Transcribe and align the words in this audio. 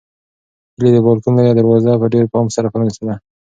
هیلې 0.75 0.89
د 0.95 0.97
بالکن 1.05 1.33
لویه 1.39 1.53
دروازه 1.55 1.91
په 2.01 2.07
ډېر 2.13 2.25
پام 2.33 2.45
سره 2.55 2.71
پرانیستله. 2.73 3.15